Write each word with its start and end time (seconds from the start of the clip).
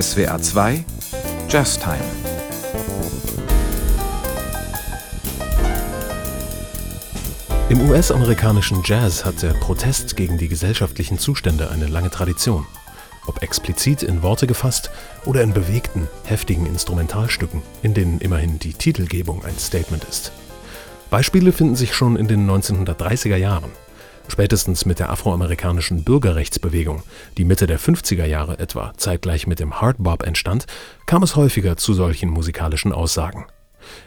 SWA 0.00 0.40
2 0.40 0.84
Jazz 1.46 1.78
Time 1.78 1.98
Im 7.68 7.90
US-amerikanischen 7.90 8.80
Jazz 8.86 9.26
hat 9.26 9.42
der 9.42 9.52
Protest 9.52 10.16
gegen 10.16 10.38
die 10.38 10.48
gesellschaftlichen 10.48 11.18
Zustände 11.18 11.70
eine 11.70 11.88
lange 11.88 12.08
Tradition. 12.08 12.66
Ob 13.26 13.42
explizit 13.42 14.02
in 14.02 14.22
Worte 14.22 14.46
gefasst 14.46 14.90
oder 15.26 15.42
in 15.42 15.52
bewegten, 15.52 16.08
heftigen 16.24 16.64
Instrumentalstücken, 16.64 17.60
in 17.82 17.92
denen 17.92 18.18
immerhin 18.20 18.58
die 18.58 18.72
Titelgebung 18.72 19.44
ein 19.44 19.58
Statement 19.58 20.04
ist. 20.04 20.32
Beispiele 21.10 21.52
finden 21.52 21.76
sich 21.76 21.94
schon 21.94 22.16
in 22.16 22.28
den 22.28 22.48
1930er 22.48 23.36
Jahren. 23.36 23.72
Spätestens 24.28 24.84
mit 24.84 24.98
der 24.98 25.10
afroamerikanischen 25.10 26.04
Bürgerrechtsbewegung, 26.04 27.02
die 27.36 27.44
Mitte 27.44 27.66
der 27.66 27.80
50er 27.80 28.26
Jahre 28.26 28.58
etwa 28.58 28.92
zeitgleich 28.96 29.46
mit 29.46 29.58
dem 29.58 29.80
Hardbop 29.80 30.22
entstand, 30.22 30.66
kam 31.06 31.22
es 31.22 31.34
häufiger 31.34 31.76
zu 31.76 31.94
solchen 31.94 32.30
musikalischen 32.30 32.92
Aussagen. 32.92 33.46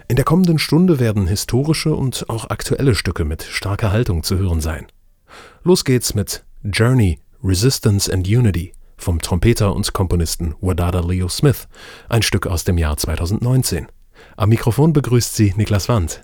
In 0.07 0.15
der 0.15 0.26
kommenden 0.26 0.59
Stunde 0.59 0.99
werden 0.99 1.27
historische 1.27 1.95
und 1.95 2.29
auch 2.29 2.49
aktuelle 2.49 2.95
Stücke 2.95 3.26
mit 3.26 3.43
starker 3.43 3.91
Haltung 3.91 4.23
zu 4.23 4.38
hören 4.38 4.62
sein. 4.62 4.88
Los 5.63 5.84
geht's 5.84 6.13
mit 6.13 6.43
Journey, 6.63 7.20
Resistance 7.43 8.12
and 8.12 8.27
Unity 8.27 8.73
vom 8.98 9.20
Trompeter 9.20 9.76
und 9.76 9.91
Komponisten 9.93 10.53
Wadada 10.62 10.99
Leo 10.99 11.27
Smith, 11.27 11.67
ein 12.07 12.21
Stück 12.21 12.45
aus 12.45 12.63
dem 12.63 12.77
Jahr 12.77 12.98
2019. 12.98 13.88
Am 14.38 14.49
Mikrofon 14.49 14.93
begrüßt 14.93 15.35
sie 15.35 15.53
Niklas 15.57 15.90
Wandt. 15.90 16.23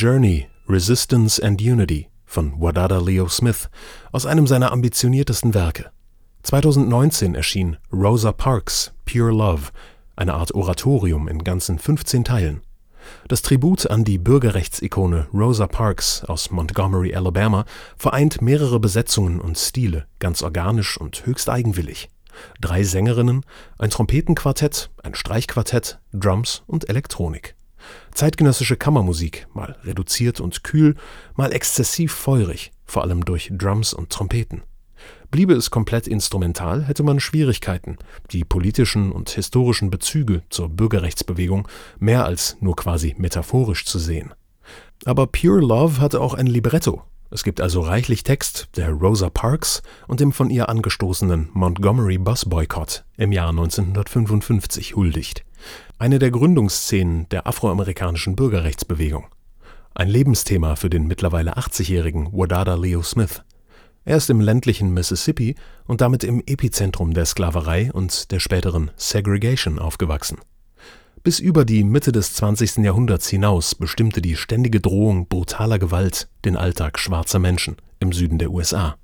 Journey, 0.00 0.48
Resistance 0.66 1.38
and 1.38 1.60
Unity 1.60 2.08
von 2.24 2.58
Wadada 2.58 2.98
Leo 3.00 3.28
Smith 3.28 3.68
aus 4.12 4.24
einem 4.24 4.46
seiner 4.46 4.72
ambitioniertesten 4.72 5.52
Werke. 5.52 5.90
2019 6.42 7.34
erschien 7.34 7.76
Rosa 7.92 8.32
Parks 8.32 8.94
Pure 9.04 9.30
Love, 9.30 9.64
eine 10.16 10.32
Art 10.32 10.54
Oratorium 10.54 11.28
in 11.28 11.44
ganzen 11.44 11.78
15 11.78 12.24
Teilen. 12.24 12.62
Das 13.28 13.42
Tribut 13.42 13.90
an 13.90 14.04
die 14.04 14.16
Bürgerrechtsikone 14.16 15.26
Rosa 15.34 15.66
Parks 15.66 16.24
aus 16.24 16.50
Montgomery, 16.50 17.14
Alabama, 17.14 17.66
vereint 17.98 18.40
mehrere 18.40 18.80
Besetzungen 18.80 19.38
und 19.38 19.58
Stile 19.58 20.06
ganz 20.18 20.42
organisch 20.42 20.96
und 20.96 21.26
höchst 21.26 21.50
eigenwillig. 21.50 22.08
Drei 22.58 22.84
Sängerinnen, 22.84 23.44
ein 23.78 23.90
Trompetenquartett, 23.90 24.88
ein 25.02 25.14
Streichquartett, 25.14 26.00
Drums 26.14 26.62
und 26.66 26.88
Elektronik. 26.88 27.54
Zeitgenössische 28.12 28.76
Kammermusik, 28.76 29.46
mal 29.54 29.76
reduziert 29.84 30.40
und 30.40 30.64
kühl, 30.64 30.96
mal 31.34 31.52
exzessiv 31.52 32.12
feurig, 32.12 32.72
vor 32.86 33.02
allem 33.02 33.24
durch 33.24 33.50
Drums 33.52 33.92
und 33.92 34.10
Trompeten. 34.10 34.62
Bliebe 35.30 35.54
es 35.54 35.70
komplett 35.70 36.08
instrumental, 36.08 36.84
hätte 36.84 37.02
man 37.02 37.20
Schwierigkeiten, 37.20 37.96
die 38.32 38.44
politischen 38.44 39.12
und 39.12 39.30
historischen 39.30 39.90
Bezüge 39.90 40.42
zur 40.50 40.68
Bürgerrechtsbewegung 40.68 41.68
mehr 41.98 42.24
als 42.24 42.56
nur 42.60 42.74
quasi 42.76 43.14
metaphorisch 43.16 43.84
zu 43.84 43.98
sehen. 43.98 44.34
Aber 45.04 45.26
Pure 45.26 45.60
Love 45.60 46.00
hatte 46.00 46.20
auch 46.20 46.34
ein 46.34 46.46
Libretto. 46.46 47.02
Es 47.30 47.44
gibt 47.44 47.60
also 47.60 47.80
reichlich 47.80 48.24
Text, 48.24 48.68
der 48.76 48.90
Rosa 48.90 49.30
Parks 49.30 49.82
und 50.08 50.18
dem 50.18 50.32
von 50.32 50.50
ihr 50.50 50.68
angestoßenen 50.68 51.50
Montgomery 51.52 52.18
Bus 52.18 52.44
Boycott 52.44 53.04
im 53.16 53.30
Jahr 53.30 53.50
1955 53.50 54.96
huldigt. 54.96 55.44
Eine 55.98 56.18
der 56.18 56.30
Gründungsszenen 56.30 57.28
der 57.28 57.46
afroamerikanischen 57.46 58.36
Bürgerrechtsbewegung. 58.36 59.26
Ein 59.94 60.08
Lebensthema 60.08 60.76
für 60.76 60.90
den 60.90 61.06
mittlerweile 61.06 61.56
80-jährigen 61.56 62.32
Wadada 62.32 62.74
Leo 62.74 63.02
Smith. 63.02 63.42
Er 64.04 64.16
ist 64.16 64.30
im 64.30 64.40
ländlichen 64.40 64.94
Mississippi 64.94 65.56
und 65.86 66.00
damit 66.00 66.24
im 66.24 66.42
Epizentrum 66.46 67.12
der 67.12 67.26
Sklaverei 67.26 67.92
und 67.92 68.30
der 68.30 68.40
späteren 68.40 68.90
Segregation 68.96 69.78
aufgewachsen. 69.78 70.38
Bis 71.22 71.38
über 71.38 71.66
die 71.66 71.84
Mitte 71.84 72.12
des 72.12 72.32
20. 72.32 72.78
Jahrhunderts 72.78 73.28
hinaus 73.28 73.74
bestimmte 73.74 74.22
die 74.22 74.36
ständige 74.36 74.80
Drohung 74.80 75.28
brutaler 75.28 75.78
Gewalt 75.78 76.30
den 76.46 76.56
Alltag 76.56 76.98
schwarzer 76.98 77.38
Menschen 77.38 77.76
im 77.98 78.12
Süden 78.12 78.38
der 78.38 78.50
USA. 78.50 78.96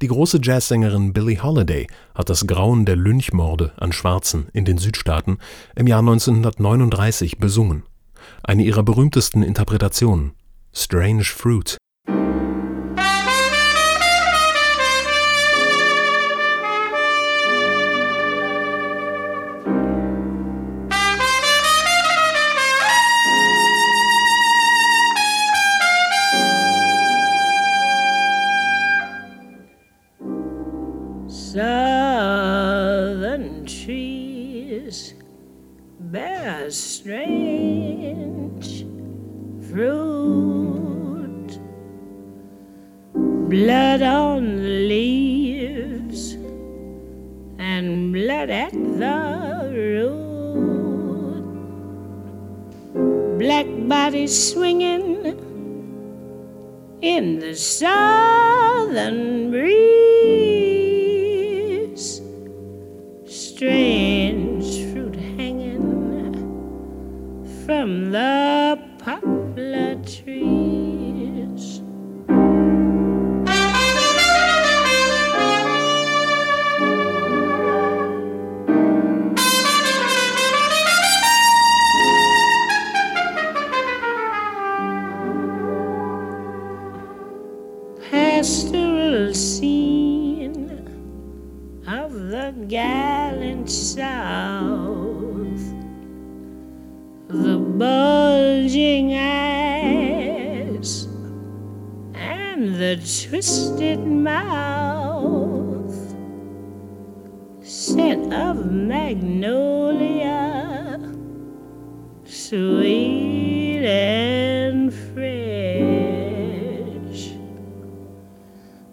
Die 0.00 0.08
große 0.08 0.40
Jazzsängerin 0.42 1.12
Billie 1.12 1.42
Holiday 1.42 1.86
hat 2.14 2.30
das 2.30 2.46
Grauen 2.46 2.84
der 2.84 2.96
Lynchmorde 2.96 3.72
an 3.76 3.92
Schwarzen 3.92 4.48
in 4.52 4.64
den 4.64 4.78
Südstaaten 4.78 5.38
im 5.76 5.86
Jahr 5.86 6.00
1939 6.00 7.38
besungen. 7.38 7.84
Eine 8.42 8.64
ihrer 8.64 8.82
berühmtesten 8.82 9.42
Interpretationen, 9.42 10.32
Strange 10.72 11.24
Fruit 11.24 11.78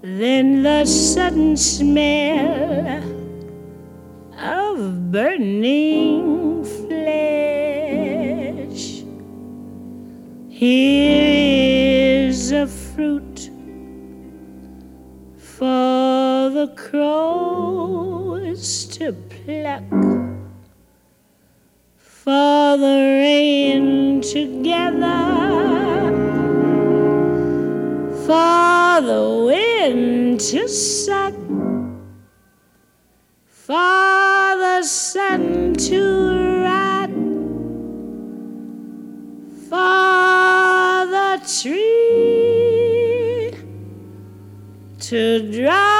Then 0.07 0.61
the 0.61 0.85
sudden 0.85 1.57
smell 1.57 3.01
of 4.39 5.11
burning 5.11 6.63
flesh. 6.63 6.93
Here 10.47 12.27
is 12.29 12.51
a 12.51 12.67
fruit 12.67 13.49
for 15.37 16.51
the 16.51 16.71
crows 16.77 18.85
to 18.97 19.11
pluck, 19.11 19.89
for 21.97 22.77
the 22.77 23.17
rain 23.23 24.21
to 24.21 24.61
gather 24.61 26.13
for 28.27 29.01
the 29.01 29.45
wind 29.47 29.64
into 30.35 30.67
satin. 30.67 32.03
Father 33.47 34.83
sent 34.83 35.79
to 35.79 36.61
rat. 36.61 37.09
Father 39.69 41.39
tree 41.61 42.11
to 44.99 45.51
drop. 45.53 45.95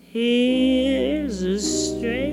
Here's 0.00 1.42
a 1.42 1.60
strange 1.60 2.24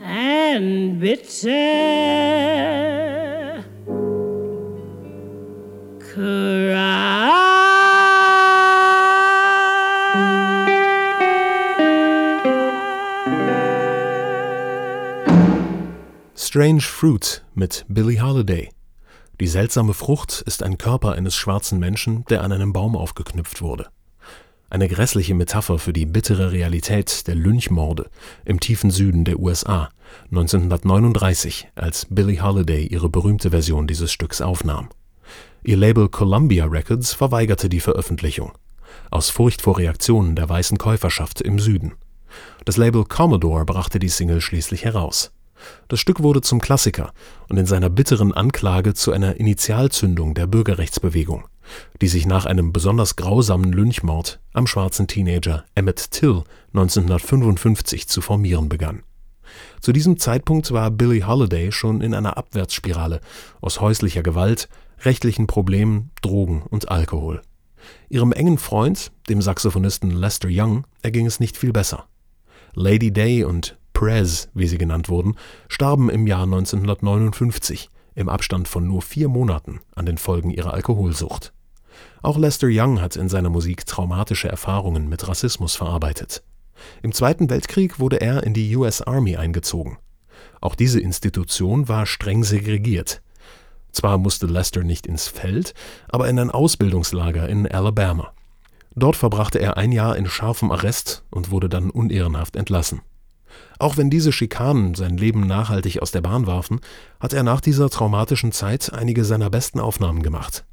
and 0.00 0.98
bitter. 0.98 2.13
Strange 16.54 16.82
Fruit 16.82 17.44
mit 17.56 17.84
Billie 17.88 18.22
Holiday. 18.22 18.70
Die 19.40 19.48
seltsame 19.48 19.92
Frucht 19.92 20.40
ist 20.46 20.62
ein 20.62 20.78
Körper 20.78 21.10
eines 21.10 21.34
schwarzen 21.34 21.80
Menschen, 21.80 22.24
der 22.26 22.44
an 22.44 22.52
einem 22.52 22.72
Baum 22.72 22.94
aufgeknüpft 22.94 23.60
wurde. 23.60 23.88
Eine 24.70 24.86
grässliche 24.86 25.34
Metapher 25.34 25.80
für 25.80 25.92
die 25.92 26.06
bittere 26.06 26.52
Realität 26.52 27.26
der 27.26 27.34
Lynchmorde 27.34 28.08
im 28.44 28.60
tiefen 28.60 28.92
Süden 28.92 29.24
der 29.24 29.40
USA 29.40 29.88
1939, 30.30 31.72
als 31.74 32.06
Billie 32.08 32.40
Holiday 32.40 32.86
ihre 32.86 33.08
berühmte 33.08 33.50
Version 33.50 33.88
dieses 33.88 34.12
Stücks 34.12 34.40
aufnahm. 34.40 34.90
Ihr 35.64 35.76
Label 35.76 36.08
Columbia 36.08 36.66
Records 36.66 37.14
verweigerte 37.14 37.68
die 37.68 37.80
Veröffentlichung, 37.80 38.52
aus 39.10 39.28
Furcht 39.28 39.60
vor 39.60 39.76
Reaktionen 39.76 40.36
der 40.36 40.48
weißen 40.48 40.78
Käuferschaft 40.78 41.40
im 41.40 41.58
Süden. 41.58 41.94
Das 42.64 42.76
Label 42.76 43.04
Commodore 43.04 43.64
brachte 43.64 43.98
die 43.98 44.08
Single 44.08 44.40
schließlich 44.40 44.84
heraus. 44.84 45.32
Das 45.88 46.00
Stück 46.00 46.22
wurde 46.22 46.40
zum 46.40 46.60
Klassiker 46.60 47.12
und 47.48 47.56
in 47.56 47.66
seiner 47.66 47.90
bitteren 47.90 48.32
Anklage 48.32 48.94
zu 48.94 49.12
einer 49.12 49.36
Initialzündung 49.36 50.34
der 50.34 50.46
Bürgerrechtsbewegung, 50.46 51.44
die 52.00 52.08
sich 52.08 52.26
nach 52.26 52.46
einem 52.46 52.72
besonders 52.72 53.16
grausamen 53.16 53.72
Lynchmord 53.72 54.40
am 54.52 54.66
schwarzen 54.66 55.06
Teenager 55.06 55.64
Emmett 55.74 56.10
Till 56.10 56.44
1955 56.72 58.08
zu 58.08 58.20
formieren 58.20 58.68
begann. 58.68 59.02
Zu 59.80 59.92
diesem 59.92 60.18
Zeitpunkt 60.18 60.72
war 60.72 60.90
Billie 60.90 61.26
Holiday 61.26 61.70
schon 61.70 62.00
in 62.00 62.14
einer 62.14 62.36
Abwärtsspirale 62.36 63.20
aus 63.60 63.80
häuslicher 63.80 64.22
Gewalt, 64.22 64.68
rechtlichen 65.00 65.46
Problemen, 65.46 66.10
Drogen 66.22 66.62
und 66.62 66.90
Alkohol. 66.90 67.42
Ihrem 68.08 68.32
engen 68.32 68.58
Freund, 68.58 69.12
dem 69.28 69.42
Saxophonisten 69.42 70.10
Lester 70.10 70.48
Young, 70.50 70.86
erging 71.02 71.26
es 71.26 71.40
nicht 71.40 71.56
viel 71.56 71.72
besser. 71.72 72.06
Lady 72.74 73.12
Day 73.12 73.44
und 73.44 73.76
Prez, 73.94 74.48
wie 74.52 74.66
sie 74.66 74.76
genannt 74.76 75.08
wurden, 75.08 75.36
starben 75.68 76.10
im 76.10 76.26
Jahr 76.26 76.42
1959 76.42 77.88
im 78.14 78.28
Abstand 78.28 78.68
von 78.68 78.86
nur 78.86 79.00
vier 79.00 79.28
Monaten 79.28 79.80
an 79.94 80.04
den 80.04 80.18
Folgen 80.18 80.50
ihrer 80.50 80.74
Alkoholsucht. 80.74 81.52
Auch 82.22 82.36
Lester 82.36 82.68
Young 82.70 83.00
hat 83.00 83.16
in 83.16 83.28
seiner 83.28 83.50
Musik 83.50 83.86
traumatische 83.86 84.48
Erfahrungen 84.48 85.08
mit 85.08 85.26
Rassismus 85.26 85.76
verarbeitet. 85.76 86.42
Im 87.02 87.12
Zweiten 87.12 87.48
Weltkrieg 87.50 87.98
wurde 87.98 88.20
er 88.20 88.42
in 88.42 88.52
die 88.52 88.76
US 88.76 89.00
Army 89.00 89.36
eingezogen. 89.36 89.98
Auch 90.60 90.74
diese 90.74 91.00
Institution 91.00 91.88
war 91.88 92.06
streng 92.06 92.42
segregiert. 92.44 93.22
Zwar 93.92 94.18
musste 94.18 94.46
Lester 94.46 94.82
nicht 94.82 95.06
ins 95.06 95.28
Feld, 95.28 95.72
aber 96.08 96.28
in 96.28 96.38
ein 96.38 96.50
Ausbildungslager 96.50 97.48
in 97.48 97.70
Alabama. 97.70 98.32
Dort 98.96 99.16
verbrachte 99.16 99.60
er 99.60 99.76
ein 99.76 99.92
Jahr 99.92 100.16
in 100.16 100.26
scharfem 100.26 100.72
Arrest 100.72 101.24
und 101.30 101.50
wurde 101.50 101.68
dann 101.68 101.90
unehrenhaft 101.90 102.56
entlassen. 102.56 103.02
Auch 103.78 103.96
wenn 103.96 104.10
diese 104.10 104.32
Schikanen 104.32 104.94
sein 104.94 105.16
Leben 105.16 105.46
nachhaltig 105.46 106.00
aus 106.00 106.10
der 106.10 106.20
Bahn 106.20 106.46
warfen, 106.46 106.80
hat 107.20 107.32
er 107.32 107.42
nach 107.42 107.60
dieser 107.60 107.90
traumatischen 107.90 108.52
Zeit 108.52 108.92
einige 108.92 109.24
seiner 109.24 109.50
besten 109.50 109.80
Aufnahmen 109.80 110.22
gemacht. 110.22 110.64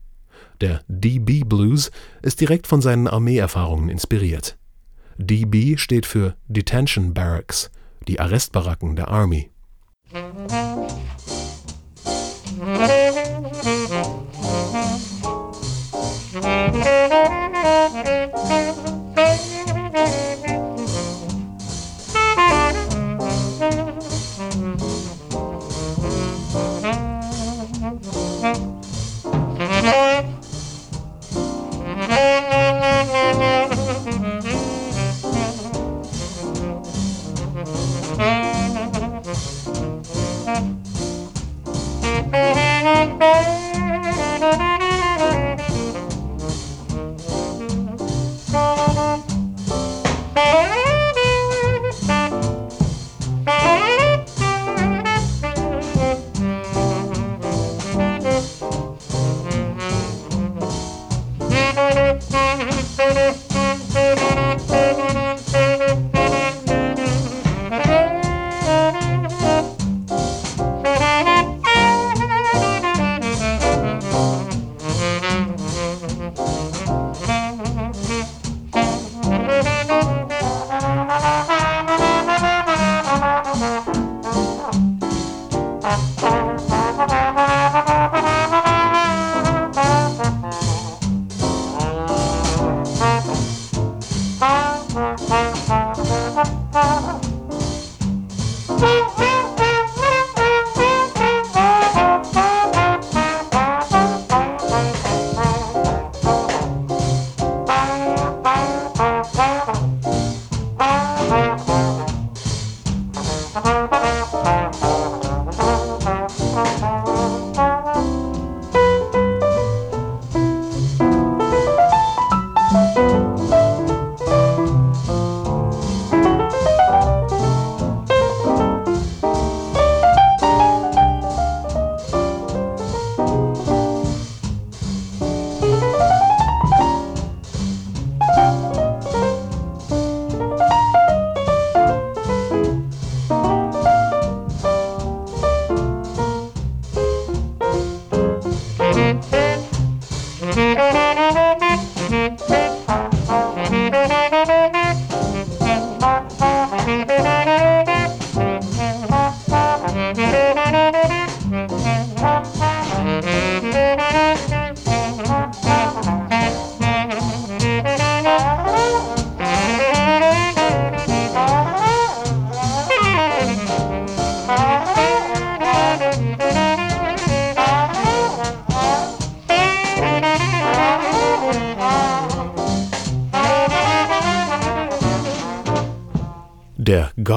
Der 0.62 0.82
DB 0.88 1.44
Blues 1.44 1.92
ist 2.22 2.40
direkt 2.40 2.68
von 2.68 2.82
seinen 2.82 3.08
Armeeerfahrungen 3.08 3.90
inspiriert. 3.90 4.58
DB 5.18 5.78
steht 5.78 6.06
für 6.06 6.36
Detention 6.48 7.14
Barracks, 7.14 7.72
die 8.08 8.20
Arrestbaracken 8.20 8.96
der 8.96 9.08
Army. 9.08 9.50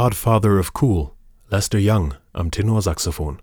Godfather 0.04 0.61
of 0.61 0.73
Cool, 0.82 1.12
Lester 1.49 1.78
Young, 1.80 2.12
am 2.34 2.50
Tenorsaxophon. 2.50 3.38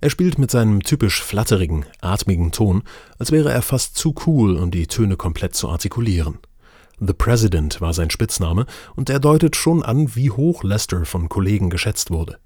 Er 0.00 0.08
spielt 0.08 0.38
mit 0.38 0.50
seinem 0.50 0.82
typisch 0.82 1.22
flatterigen, 1.22 1.84
atmigen 2.00 2.50
Ton, 2.50 2.82
als 3.18 3.30
wäre 3.30 3.52
er 3.52 3.60
fast 3.60 3.94
zu 3.94 4.14
cool, 4.26 4.56
um 4.56 4.70
die 4.70 4.86
Töne 4.86 5.16
komplett 5.16 5.54
zu 5.54 5.68
artikulieren. 5.68 6.38
The 6.98 7.12
President 7.12 7.82
war 7.82 7.92
sein 7.92 8.08
Spitzname 8.08 8.64
und 8.96 9.10
er 9.10 9.20
deutet 9.20 9.54
schon 9.54 9.82
an, 9.82 10.16
wie 10.16 10.30
hoch 10.30 10.62
Lester 10.62 11.04
von 11.04 11.28
Kollegen 11.28 11.68
geschätzt 11.68 12.10
wurde. 12.10 12.38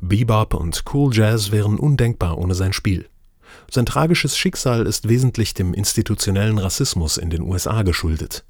Bebop 0.00 0.52
und 0.52 0.82
Cool 0.92 1.14
Jazz 1.14 1.52
wären 1.52 1.78
undenkbar 1.78 2.36
ohne 2.36 2.56
sein 2.56 2.72
Spiel. 2.72 3.08
Sein 3.70 3.86
tragisches 3.86 4.36
Schicksal 4.36 4.88
ist 4.88 5.08
wesentlich 5.08 5.54
dem 5.54 5.72
institutionellen 5.72 6.58
Rassismus 6.58 7.16
in 7.18 7.30
den 7.30 7.42
USA 7.42 7.82
geschuldet. 7.82 8.44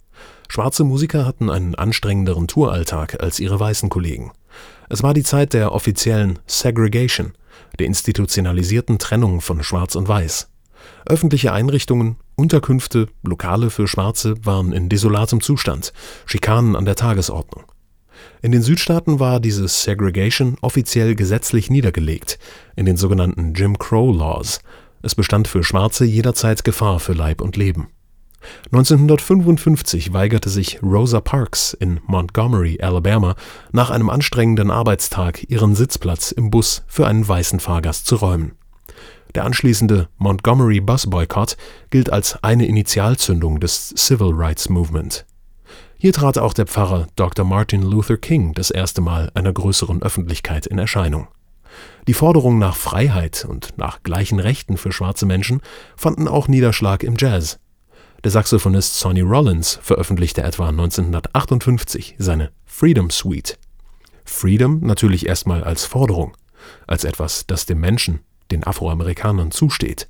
Schwarze 0.49 0.85
Musiker 0.85 1.27
hatten 1.27 1.51
einen 1.51 1.75
anstrengenderen 1.75 2.47
Touralltag 2.47 3.23
als 3.23 3.41
ihre 3.41 3.59
weißen 3.59 3.89
Kollegen. 3.89 4.33
Es 4.89 5.03
war 5.03 5.15
die 5.15 5.23
Zeit 5.23 5.53
der 5.53 5.73
offiziellen 5.73 6.39
Segregation, 6.47 7.33
der 7.79 7.87
institutionalisierten 7.87 8.99
Trennung 8.99 9.41
von 9.41 9.63
Schwarz 9.63 9.97
und 9.97 10.09
Weiß. 10.09 10.49
Öffentliche 11.07 11.53
Einrichtungen, 11.53 12.17
Unterkünfte, 12.37 13.09
Lokale 13.23 13.71
für 13.71 13.89
Schwarze 13.89 14.35
waren 14.45 14.73
in 14.73 14.89
desolatem 14.89 15.41
Zustand, 15.41 15.93
Schikanen 16.27 16.77
an 16.77 16.85
der 16.85 16.97
Tagesordnung. 16.97 17.65
In 18.43 18.53
den 18.53 18.63
Südstaaten 18.63 19.21
war 19.21 19.41
diese 19.41 19.69
Segregation 19.69 20.57
offiziell 20.61 21.15
gesetzlich 21.15 21.71
niedergelegt, 21.71 22.39
in 22.77 22.87
den 22.87 22.97
sogenannten 22.97 23.55
Jim 23.55 23.79
Crow 23.79 24.15
Laws. 24.17 24.61
Es 25.03 25.15
bestand 25.15 25.49
für 25.49 25.65
Schwarze 25.65 26.05
jederzeit 26.05 26.65
Gefahr 26.65 27.01
für 27.01 27.13
Leib 27.13 27.41
und 27.41 27.57
Leben. 27.57 27.89
1955 28.67 30.13
weigerte 30.13 30.51
sich 30.51 30.83
Rosa 30.83 31.21
Parks 31.21 31.75
in 31.75 32.01
Montgomery, 32.07 32.79
Alabama, 32.81 33.35
nach 33.73 33.91
einem 33.91 34.11
anstrengenden 34.11 34.71
Arbeitstag 34.71 35.49
ihren 35.51 35.75
Sitzplatz 35.75 36.33
im 36.33 36.51
Bus 36.51 36.83
für 36.87 37.07
einen 37.07 37.27
weißen 37.27 37.61
Fahrgast 37.61 38.07
zu 38.07 38.17
räumen. 38.17 38.53
Der 39.35 39.45
anschließende 39.45 40.09
Montgomery 40.19 40.81
Bus 40.81 41.09
Boycott 41.09 41.57
gilt 41.91 42.13
als 42.13 42.43
eine 42.43 42.67
Initialzündung 42.67 43.59
des 43.59 43.95
Civil 43.97 44.31
Rights 44.33 44.69
Movement. 44.69 45.27
Hier 45.97 46.13
trat 46.13 46.39
auch 46.39 46.53
der 46.53 46.67
Pfarrer 46.67 47.09
Dr. 47.17 47.45
Martin 47.45 47.83
Luther 47.83 48.17
King 48.17 48.53
das 48.55 48.71
erste 48.71 49.01
Mal 49.01 49.31
einer 49.35 49.53
größeren 49.53 50.03
Öffentlichkeit 50.03 50.67
in 50.67 50.79
Erscheinung. 50.79 51.29
Die 52.07 52.15
Forderung 52.15 52.59
nach 52.59 52.77
Freiheit 52.77 53.47
und 53.49 53.77
nach 53.77 54.03
gleichen 54.03 54.39
Rechten 54.39 54.77
für 54.77 54.93
schwarze 54.93 55.27
Menschen 55.27 55.63
fanden 55.97 56.29
auch 56.29 56.47
Niederschlag 56.47 57.03
im 57.03 57.15
Jazz. 57.19 57.59
Der 58.25 58.31
Saxophonist 58.31 58.99
Sonny 58.99 59.21
Rollins 59.21 59.79
veröffentlichte 59.83 60.43
etwa 60.43 60.71
1958 60.71 62.15
seine 62.17 62.53
Freedom 62.65 63.11
Suite. 63.11 63.59
Freedom 64.25 64.81
natürlich 64.81 65.27
erstmal 65.27 65.63
als 65.63 65.85
Forderung, 65.85 66.35
als 66.87 67.05
etwas, 67.05 67.47
das 67.47 67.67
dem 67.67 67.81
Menschen, 67.81 68.21
den 68.51 68.67
Afroamerikanern 68.67 69.51
zusteht. 69.51 70.09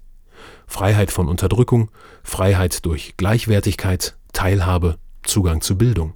Freiheit 0.69 1.11
von 1.11 1.27
Unterdrückung, 1.27 1.91
Freiheit 2.23 2.87
durch 2.87 3.17
Gleichwertigkeit, 3.17 4.17
Teilhabe, 4.33 4.99
Zugang 5.25 5.61
zu 5.61 5.77
Bildung. 5.77 6.15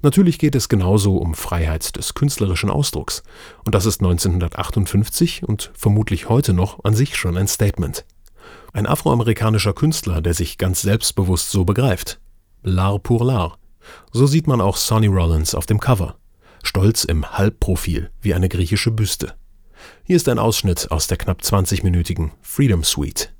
Natürlich 0.00 0.38
geht 0.38 0.54
es 0.54 0.70
genauso 0.70 1.18
um 1.18 1.34
Freiheit 1.34 1.96
des 1.96 2.14
künstlerischen 2.14 2.70
Ausdrucks, 2.70 3.22
und 3.66 3.74
das 3.74 3.84
ist 3.84 4.00
1958 4.00 5.42
und 5.42 5.70
vermutlich 5.74 6.30
heute 6.30 6.54
noch 6.54 6.82
an 6.82 6.94
sich 6.94 7.14
schon 7.14 7.36
ein 7.36 7.46
Statement. 7.46 8.06
Ein 8.76 8.86
afroamerikanischer 8.86 9.72
Künstler, 9.72 10.20
der 10.20 10.34
sich 10.34 10.58
ganz 10.58 10.82
selbstbewusst 10.82 11.50
so 11.50 11.64
begreift. 11.64 12.20
L'art 12.62 12.98
pour 12.98 13.22
l'art. 13.22 13.54
So 14.12 14.26
sieht 14.26 14.46
man 14.46 14.60
auch 14.60 14.76
Sonny 14.76 15.06
Rollins 15.06 15.54
auf 15.54 15.64
dem 15.64 15.80
Cover. 15.80 16.16
Stolz 16.62 17.04
im 17.04 17.24
Halbprofil, 17.38 18.10
wie 18.20 18.34
eine 18.34 18.50
griechische 18.50 18.90
Büste. 18.90 19.32
Hier 20.04 20.16
ist 20.16 20.28
ein 20.28 20.38
Ausschnitt 20.38 20.90
aus 20.90 21.06
der 21.06 21.16
knapp 21.16 21.40
20-minütigen 21.40 22.32
Freedom 22.42 22.84
Suite. 22.84 23.32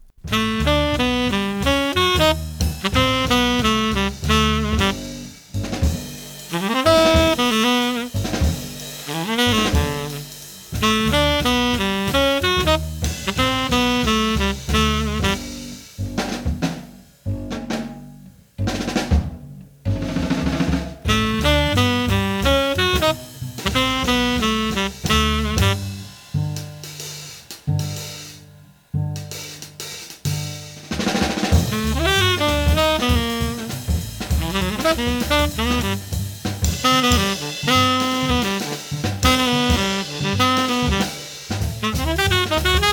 Müzik 42.17 42.86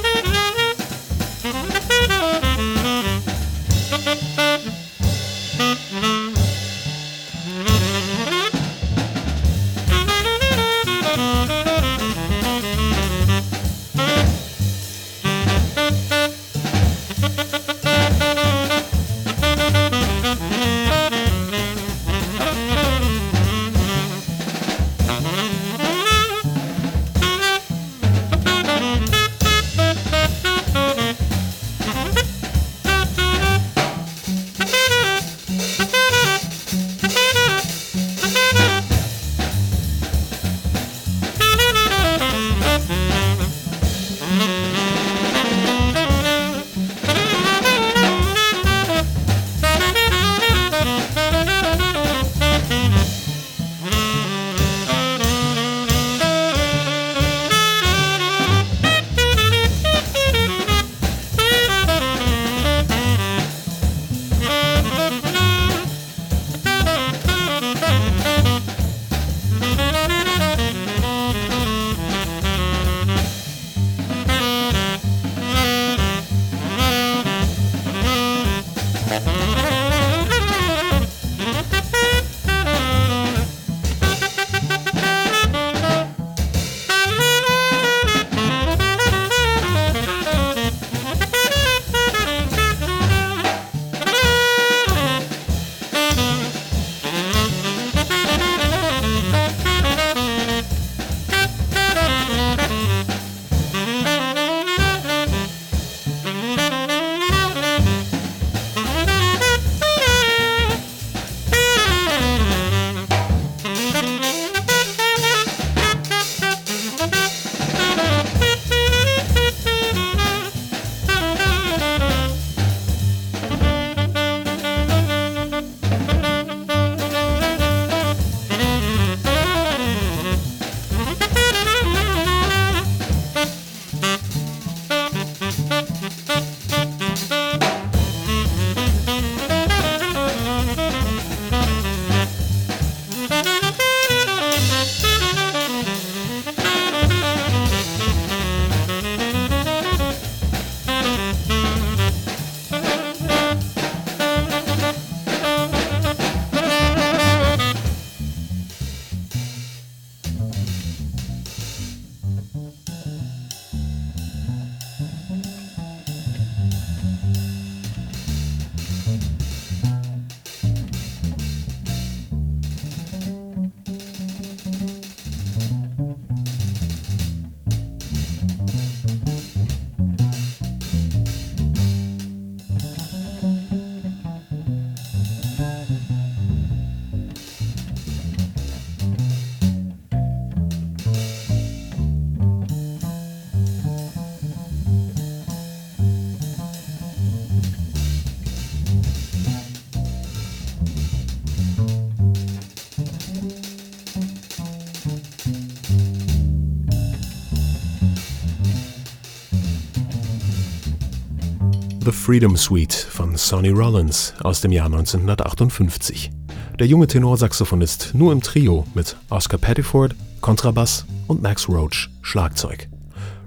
The 212.06 212.12
Freedom 212.12 212.58
Suite 212.58 212.94
von 212.94 213.38
Sonny 213.38 213.70
Rollins 213.70 214.34
aus 214.44 214.60
dem 214.60 214.74
Jahr 214.74 214.88
1958. 214.88 216.32
Der 216.78 216.86
junge 216.86 217.08
Tenorsaxophonist 217.08 218.12
nur 218.14 218.34
im 218.34 218.42
Trio 218.42 218.86
mit 218.94 219.16
Oscar 219.30 219.58
Pettiford, 219.58 220.14
Kontrabass 220.42 221.06
und 221.28 221.42
Max 221.42 221.70
Roach, 221.70 222.10
Schlagzeug. 222.22 222.90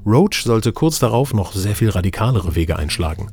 Roach 0.07 0.43
sollte 0.45 0.73
kurz 0.73 0.99
darauf 0.99 1.35
noch 1.35 1.53
sehr 1.53 1.77
viel 1.77 1.91
radikalere 1.91 2.55
Wege 2.55 2.77
einschlagen. 2.77 3.31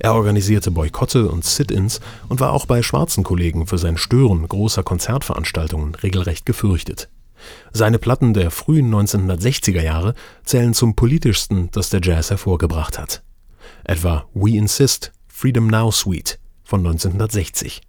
Er 0.00 0.12
organisierte 0.12 0.70
Boykotte 0.70 1.30
und 1.30 1.46
Sit-ins 1.46 2.00
und 2.28 2.40
war 2.40 2.52
auch 2.52 2.66
bei 2.66 2.82
schwarzen 2.82 3.24
Kollegen 3.24 3.66
für 3.66 3.78
sein 3.78 3.96
Stören 3.96 4.46
großer 4.46 4.82
Konzertveranstaltungen 4.82 5.94
regelrecht 5.94 6.44
gefürchtet. 6.44 7.08
Seine 7.72 7.98
Platten 7.98 8.34
der 8.34 8.50
frühen 8.50 8.94
1960er 8.94 9.82
Jahre 9.82 10.12
zählen 10.44 10.74
zum 10.74 10.94
politischsten, 10.94 11.70
das 11.72 11.88
der 11.88 12.00
Jazz 12.02 12.28
hervorgebracht 12.28 12.98
hat. 12.98 13.22
Etwa 13.88 14.28
We 14.34 14.50
Insist, 14.50 15.12
Freedom 15.28 15.66
Now 15.66 15.90
Suite 15.90 16.38
von 16.62 16.80
1960. 16.80 17.80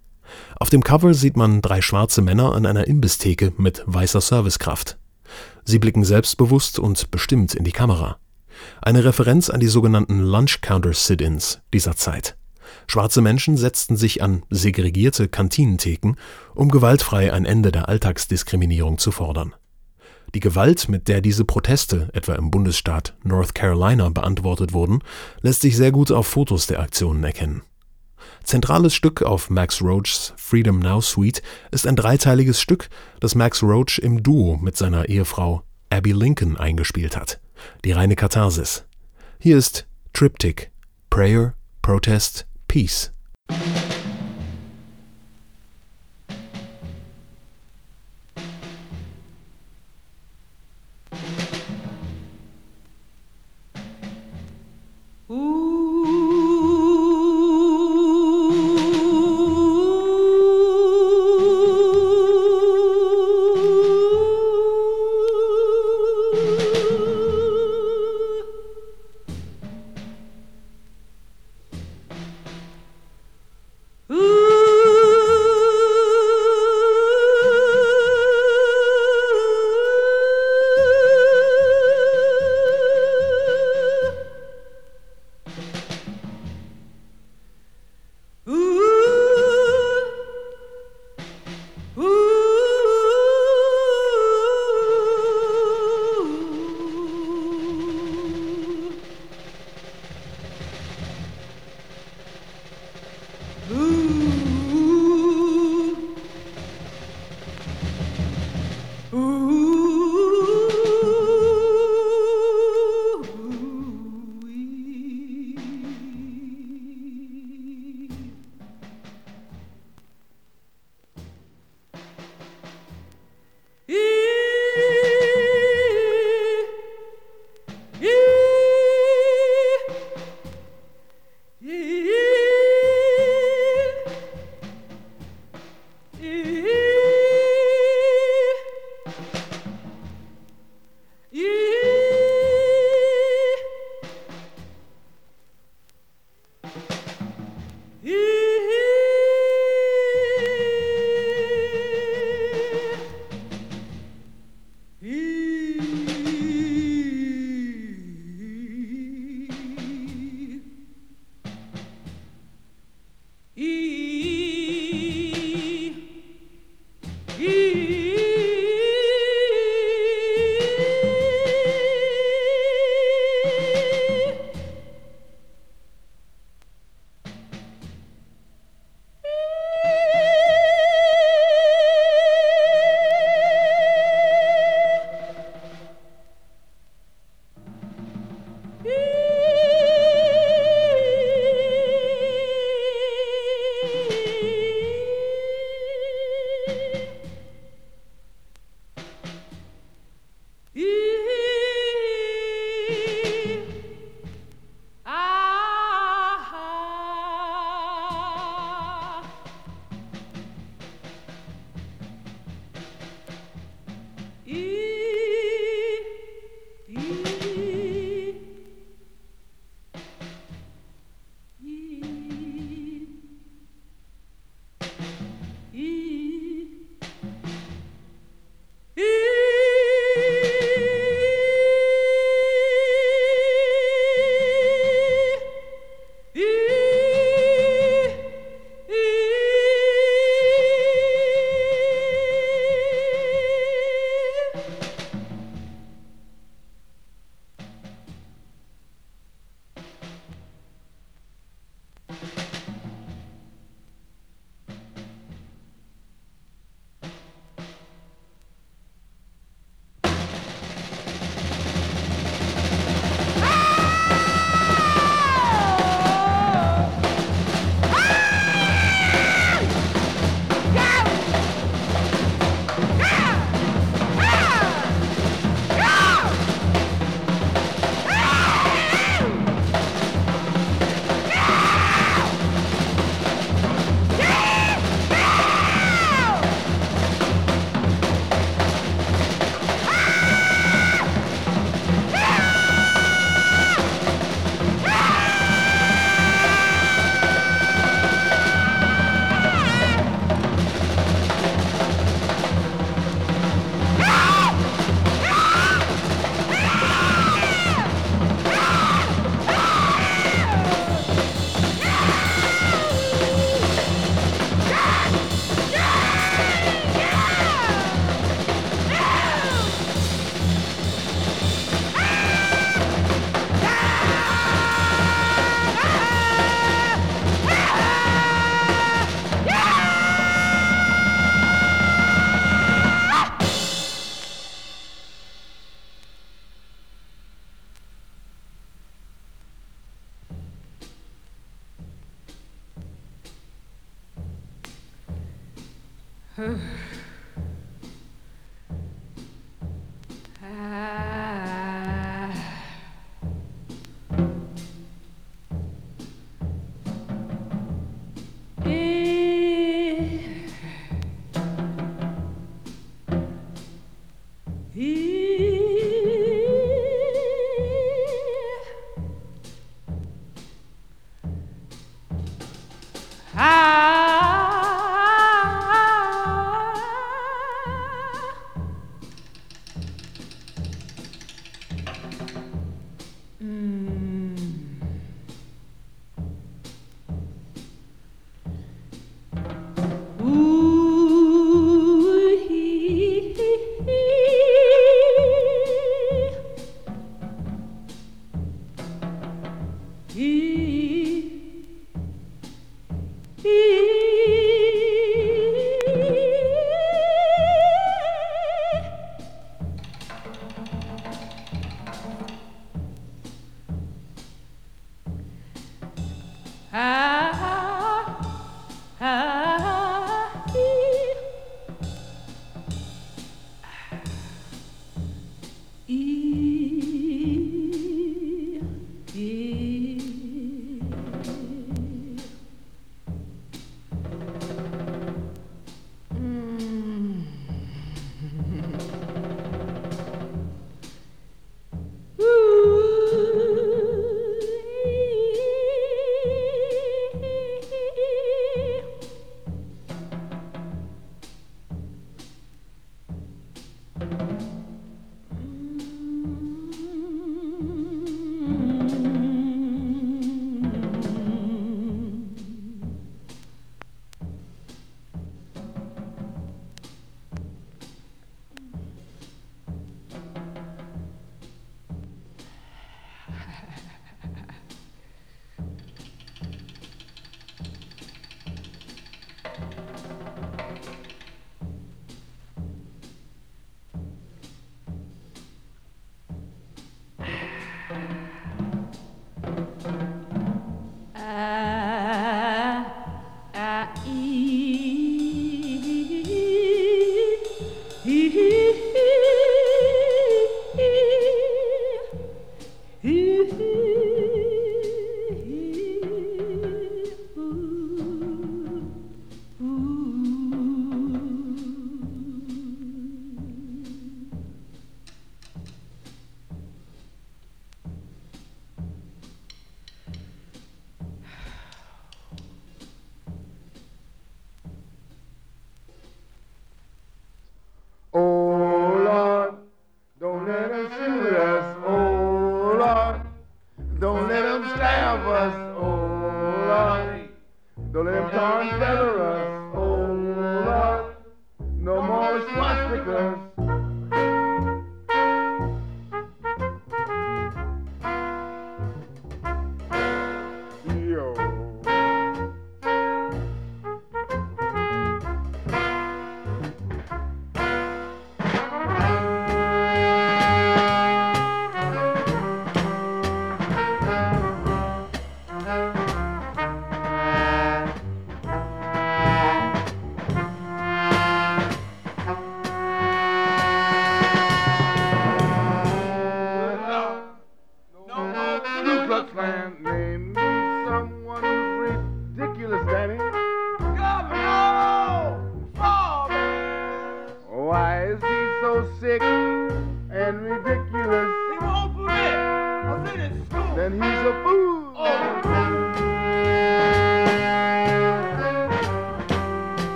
Auf 0.58 0.70
dem 0.70 0.82
Cover 0.82 1.14
sieht 1.14 1.36
man 1.36 1.62
drei 1.62 1.82
schwarze 1.82 2.22
Männer 2.22 2.56
an 2.56 2.66
einer 2.66 2.88
Imbisstheke 2.88 3.52
mit 3.58 3.84
weißer 3.86 4.22
Servicekraft. 4.22 4.98
Sie 5.66 5.78
blicken 5.78 6.06
selbstbewusst 6.06 6.80
und 6.80 7.12
bestimmt 7.12 7.54
in 7.54 7.66
die 7.66 7.74
Kamera. 7.74 8.18
Eine 8.82 9.04
Referenz 9.04 9.50
an 9.50 9.60
die 9.60 9.68
sogenannten 9.68 10.22
Lunch 10.22 10.62
Counter 10.62 10.94
Sit-ins 10.94 11.60
dieser 11.74 11.98
Zeit. 11.98 12.38
Schwarze 12.88 13.20
Menschen 13.20 13.58
setzten 13.58 13.98
sich 13.98 14.24
an 14.24 14.44
segregierte 14.50 15.28
Kantinentheken, 15.28 16.16
um 16.56 16.70
gewaltfrei 16.70 17.34
ein 17.34 17.44
Ende 17.44 17.74
der 17.74 17.90
Alltagsdiskriminierung 17.90 19.00
zu 19.00 19.12
fordern. 19.12 19.54
Die 20.36 20.40
Gewalt, 20.40 20.90
mit 20.90 21.08
der 21.08 21.22
diese 21.22 21.44
Proteste 21.44 22.10
etwa 22.14 22.36
im 22.36 22.52
Bundesstaat 22.52 23.16
North 23.24 23.56
Carolina 23.56 24.10
beantwortet 24.10 24.74
wurden, 24.74 25.00
lässt 25.42 25.62
sich 25.62 25.76
sehr 25.76 25.92
gut 25.92 26.12
auf 26.12 26.28
Fotos 26.28 26.68
der 26.68 26.80
Aktionen 26.80 27.24
erkennen. 27.24 27.64
Zentrales 28.44 28.94
Stück 28.94 29.22
auf 29.24 29.50
Max 29.50 29.82
Roachs 29.82 30.34
Freedom 30.38 30.80
Now 30.80 31.02
Suite 31.02 31.42
ist 31.72 31.88
ein 31.88 31.96
dreiteiliges 31.96 32.62
Stück, 32.62 32.90
das 33.20 33.36
Max 33.36 33.64
Roach 33.64 34.00
im 34.00 34.24
Duo 34.24 34.58
mit 34.58 34.78
seiner 34.78 35.10
Ehefrau 35.10 35.64
Abby 35.90 36.12
Lincoln 36.12 36.58
eingespielt 36.58 37.16
hat. 37.18 37.40
Die 37.84 37.92
reine 37.92 38.16
Katharsis. 38.16 38.86
Hier 39.40 39.58
ist 39.58 39.88
Triptych 40.14 40.70
Prayer, 41.10 41.54
Protest, 41.82 42.46
Peace. 42.68 43.12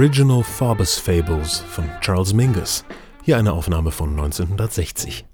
Original 0.00 0.42
Forbes 0.42 0.96
Fables 0.96 1.58
von 1.58 1.84
Charles 2.00 2.32
Mingus, 2.32 2.86
hier 3.22 3.36
eine 3.36 3.52
Aufnahme 3.52 3.90
von 3.90 4.08
1960. 4.12 5.26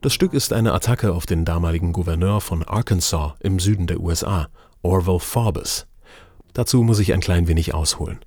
Das 0.00 0.14
Stück 0.14 0.32
ist 0.32 0.54
eine 0.54 0.72
Attacke 0.72 1.12
auf 1.12 1.26
den 1.26 1.44
damaligen 1.44 1.92
Gouverneur 1.92 2.40
von 2.40 2.62
Arkansas 2.62 3.34
im 3.40 3.58
Süden 3.58 3.86
der 3.86 4.00
USA, 4.00 4.48
Orville 4.80 5.20
Forbes. 5.20 5.86
Dazu 6.54 6.82
muss 6.82 6.98
ich 6.98 7.12
ein 7.12 7.20
klein 7.20 7.46
wenig 7.46 7.74
ausholen. 7.74 8.20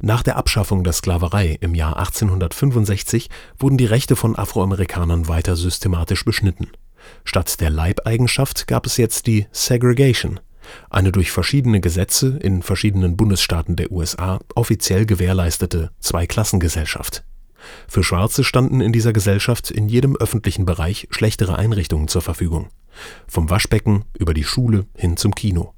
Nach 0.00 0.22
der 0.22 0.36
Abschaffung 0.36 0.84
der 0.84 0.92
Sklaverei 0.92 1.58
im 1.60 1.74
Jahr 1.74 1.96
1865 1.96 3.28
wurden 3.58 3.78
die 3.78 3.86
Rechte 3.86 4.14
von 4.14 4.38
Afroamerikanern 4.38 5.26
weiter 5.26 5.56
systematisch 5.56 6.24
beschnitten. 6.24 6.68
Statt 7.24 7.60
der 7.60 7.70
Leibeigenschaft 7.70 8.68
gab 8.68 8.86
es 8.86 8.96
jetzt 8.96 9.26
die 9.26 9.48
Segregation, 9.50 10.38
eine 10.90 11.12
durch 11.12 11.30
verschiedene 11.30 11.80
Gesetze 11.80 12.38
in 12.40 12.62
verschiedenen 12.62 13.16
Bundesstaaten 13.16 13.76
der 13.76 13.90
USA 13.90 14.40
offiziell 14.54 15.06
gewährleistete 15.06 15.90
Zweiklassengesellschaft. 16.00 17.24
Für 17.88 18.02
Schwarze 18.02 18.44
standen 18.44 18.80
in 18.80 18.92
dieser 18.92 19.12
Gesellschaft 19.12 19.70
in 19.70 19.88
jedem 19.88 20.16
öffentlichen 20.16 20.66
Bereich 20.66 21.08
schlechtere 21.10 21.56
Einrichtungen 21.56 22.08
zur 22.08 22.22
Verfügung, 22.22 22.68
vom 23.26 23.50
Waschbecken 23.50 24.04
über 24.18 24.34
die 24.34 24.44
Schule 24.44 24.86
hin 24.96 25.16
zum 25.16 25.34
Kino. 25.34 25.74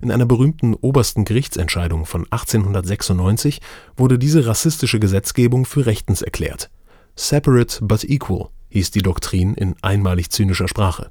In 0.00 0.10
einer 0.10 0.26
berühmten 0.26 0.74
Obersten 0.74 1.24
Gerichtsentscheidung 1.24 2.06
von 2.06 2.24
1896 2.30 3.60
wurde 3.96 4.18
diese 4.18 4.46
rassistische 4.46 5.00
Gesetzgebung 5.00 5.64
für 5.64 5.86
rechtens 5.86 6.22
erklärt. 6.22 6.70
Separate 7.16 7.84
but 7.84 8.04
equal 8.04 8.48
hieß 8.70 8.90
die 8.90 9.02
Doktrin 9.02 9.54
in 9.54 9.76
einmalig 9.82 10.30
zynischer 10.30 10.68
Sprache. 10.68 11.10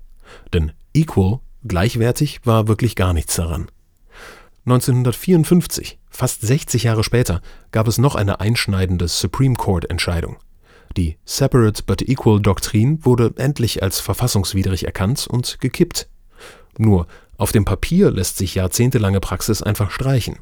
Denn 0.53 0.71
equal, 0.93 1.39
gleichwertig, 1.67 2.41
war 2.45 2.67
wirklich 2.67 2.95
gar 2.95 3.13
nichts 3.13 3.35
daran. 3.35 3.67
1954, 4.65 5.99
fast 6.09 6.41
60 6.41 6.83
Jahre 6.83 7.03
später, 7.03 7.41
gab 7.71 7.87
es 7.87 7.97
noch 7.97 8.15
eine 8.15 8.39
einschneidende 8.39 9.07
Supreme 9.07 9.55
Court 9.55 9.89
Entscheidung. 9.89 10.37
Die 10.95 11.17
Separate 11.25 11.83
but 11.83 12.01
Equal 12.01 12.39
Doktrin 12.39 13.03
wurde 13.03 13.33
endlich 13.37 13.83
als 13.83 13.99
verfassungswidrig 13.99 14.85
erkannt 14.85 15.27
und 15.27 15.59
gekippt. 15.59 16.07
Nur 16.77 17.07
auf 17.37 17.51
dem 17.51 17.65
Papier 17.65 18.11
lässt 18.11 18.37
sich 18.37 18.55
jahrzehntelange 18.55 19.19
Praxis 19.19 19.61
einfach 19.61 19.91
streichen. 19.91 20.37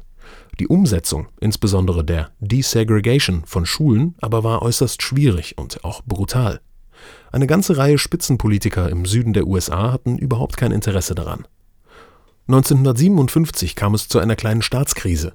Die 0.60 0.68
Umsetzung, 0.68 1.28
insbesondere 1.40 2.04
der 2.04 2.30
Desegregation 2.40 3.44
von 3.46 3.66
Schulen, 3.66 4.14
aber 4.20 4.44
war 4.44 4.62
äußerst 4.62 5.02
schwierig 5.02 5.56
und 5.58 5.84
auch 5.84 6.02
brutal. 6.04 6.60
Eine 7.30 7.46
ganze 7.46 7.76
Reihe 7.76 7.98
Spitzenpolitiker 7.98 8.90
im 8.90 9.06
Süden 9.06 9.32
der 9.32 9.46
USA 9.46 9.92
hatten 9.92 10.18
überhaupt 10.18 10.56
kein 10.56 10.72
Interesse 10.72 11.14
daran. 11.14 11.46
1957 12.48 13.76
kam 13.76 13.94
es 13.94 14.08
zu 14.08 14.18
einer 14.18 14.36
kleinen 14.36 14.62
Staatskrise. 14.62 15.34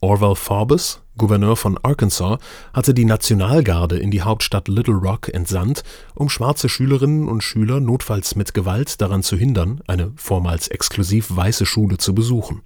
Orval 0.00 0.36
Forbes, 0.36 1.00
Gouverneur 1.16 1.56
von 1.56 1.78
Arkansas, 1.78 2.38
hatte 2.72 2.92
die 2.92 3.06
Nationalgarde 3.06 3.98
in 3.98 4.10
die 4.10 4.22
Hauptstadt 4.22 4.68
Little 4.68 4.94
Rock 4.94 5.32
entsandt, 5.32 5.82
um 6.14 6.28
schwarze 6.28 6.68
Schülerinnen 6.68 7.28
und 7.28 7.42
Schüler 7.42 7.80
notfalls 7.80 8.36
mit 8.36 8.52
Gewalt 8.52 9.00
daran 9.00 9.22
zu 9.22 9.36
hindern, 9.36 9.80
eine 9.86 10.12
vormals 10.16 10.68
exklusiv 10.68 11.34
weiße 11.34 11.64
Schule 11.66 11.96
zu 11.96 12.14
besuchen. 12.14 12.62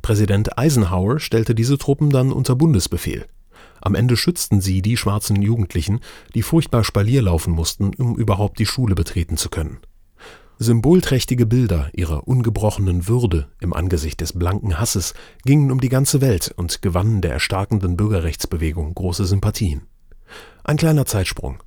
Präsident 0.00 0.58
Eisenhower 0.58 1.20
stellte 1.20 1.54
diese 1.54 1.78
Truppen 1.78 2.10
dann 2.10 2.32
unter 2.32 2.56
Bundesbefehl. 2.56 3.26
Am 3.82 3.94
Ende 3.94 4.16
schützten 4.16 4.62
sie 4.62 4.80
die 4.80 4.96
schwarzen 4.96 5.42
Jugendlichen, 5.42 6.00
die 6.34 6.42
furchtbar 6.42 6.84
Spalier 6.84 7.20
laufen 7.22 7.52
mussten, 7.52 7.94
um 7.96 8.16
überhaupt 8.16 8.58
die 8.58 8.66
Schule 8.66 8.94
betreten 8.94 9.36
zu 9.36 9.50
können 9.50 9.78
Symbolträchtige 10.62 11.44
Bilder 11.44 11.90
ihrer 11.92 12.28
ungebrochenen 12.28 13.08
Würde 13.08 13.48
im 13.60 13.72
Angesicht 13.72 14.20
des 14.20 14.32
blanken 14.32 14.78
Hasses 14.78 15.12
gingen 15.44 15.72
um 15.72 15.80
die 15.80 15.88
ganze 15.88 16.20
Welt 16.20 16.54
und 16.56 16.82
gewannen 16.82 17.20
der 17.20 17.32
erstarkenden 17.32 17.96
Bürgerrechtsbewegung 17.96 18.94
große 18.94 19.24
Sympathien. 19.24 19.82
Ein 20.62 20.76
kleiner 20.76 21.04
Zeitsprung. 21.04 21.60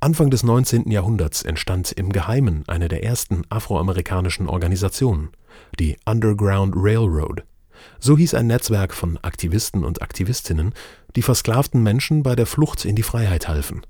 Anfang 0.00 0.30
des 0.30 0.42
19. 0.42 0.90
Jahrhunderts 0.90 1.42
entstand 1.42 1.92
im 1.92 2.10
Geheimen 2.10 2.64
eine 2.66 2.88
der 2.88 3.04
ersten 3.04 3.42
afroamerikanischen 3.48 4.48
Organisationen, 4.48 5.30
die 5.78 5.96
Underground 6.04 6.74
Railroad. 6.76 7.44
So 8.00 8.18
hieß 8.18 8.34
ein 8.34 8.48
Netzwerk 8.48 8.92
von 8.92 9.18
Aktivisten 9.18 9.84
und 9.84 10.02
Aktivistinnen, 10.02 10.74
die 11.16 11.22
versklavten 11.22 11.82
Menschen 11.82 12.22
bei 12.22 12.34
der 12.34 12.46
Flucht 12.46 12.84
in 12.84 12.96
die 12.96 13.02
Freiheit 13.02 13.48
halfen 13.48 13.82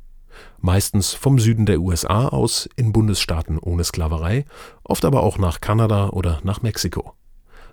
meistens 0.61 1.13
vom 1.13 1.39
Süden 1.39 1.67
der 1.67 1.81
USA 1.81 2.29
aus 2.29 2.69
in 2.77 2.93
Bundesstaaten 2.93 3.59
ohne 3.59 3.85
Sklaverei, 3.85 4.45
oft 4.85 5.05
aber 5.05 5.23
auch 5.23 5.39
nach 5.39 5.61
Kanada 5.61 6.09
oder 6.11 6.41
nach 6.45 6.63
Mexiko. 6.63 7.15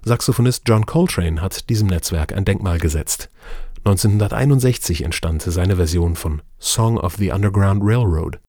Saxophonist 0.03 0.63
John 0.65 0.85
Coltrane 0.85 1.41
hat 1.41 1.69
diesem 1.69 1.87
Netzwerk 1.87 2.33
ein 2.33 2.45
Denkmal 2.45 2.79
gesetzt. 2.79 3.29
1961 3.79 5.03
entstand 5.03 5.41
seine 5.41 5.75
Version 5.75 6.15
von 6.15 6.41
Song 6.59 6.97
of 6.97 7.15
the 7.15 7.31
Underground 7.31 7.81
Railroad. 7.83 8.39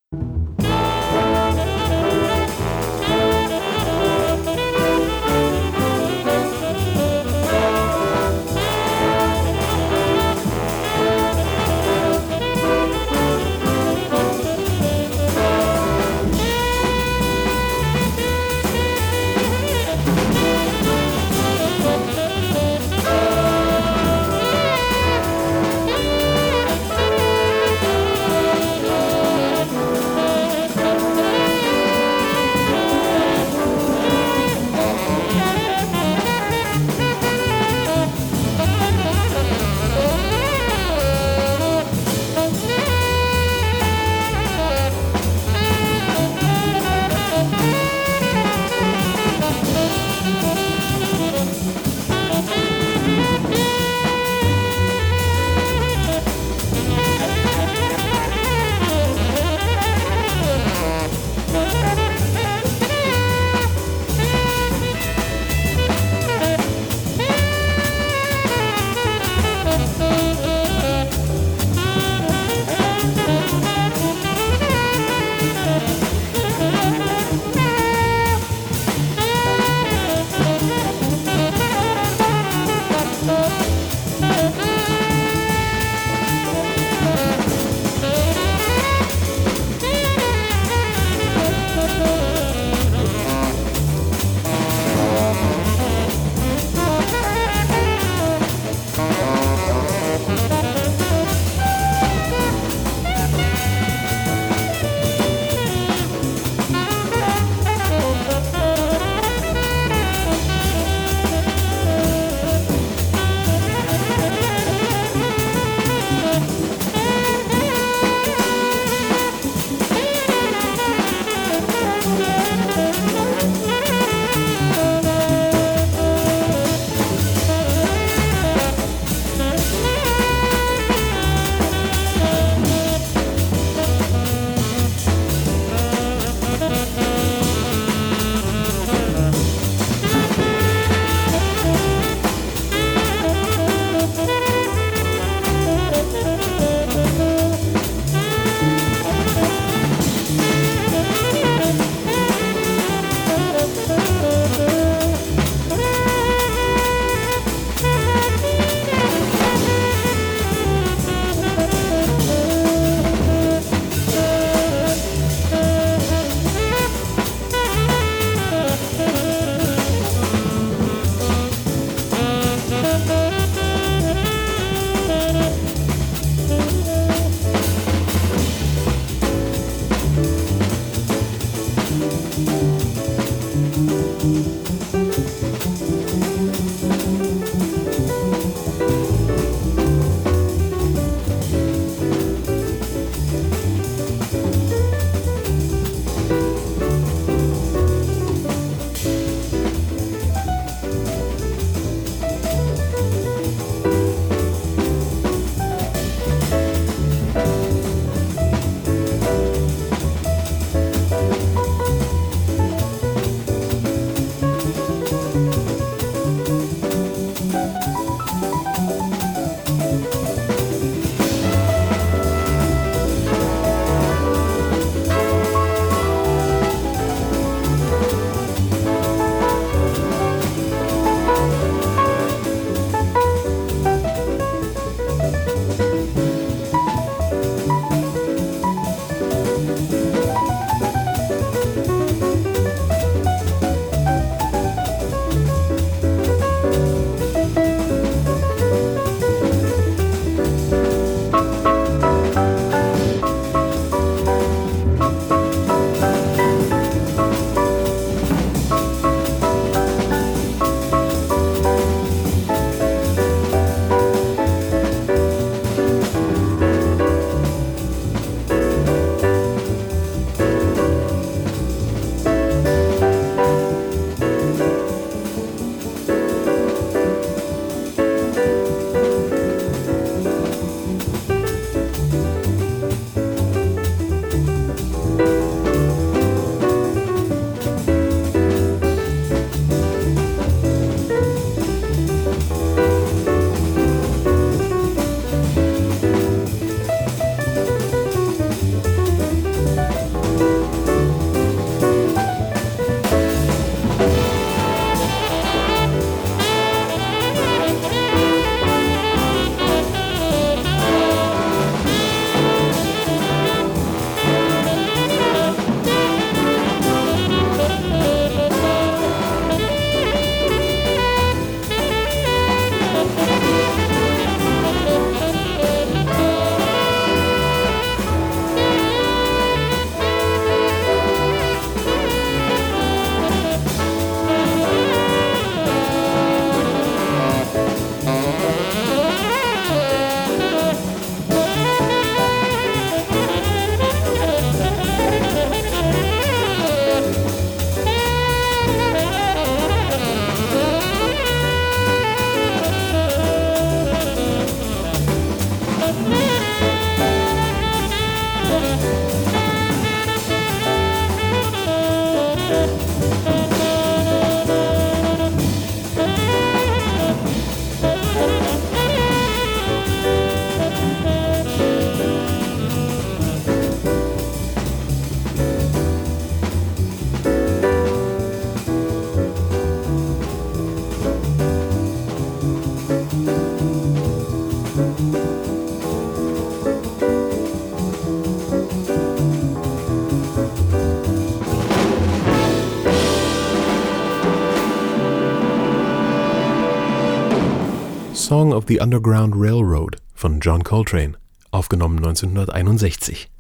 Song 398.51 398.57
of 398.57 398.65
the 398.67 398.81
Underground 398.81 399.35
Railroad 399.37 399.99
von 400.13 400.41
John 400.41 400.65
Coltrane, 400.65 401.17
aufgenommen 401.53 401.99
1961. 401.99 403.31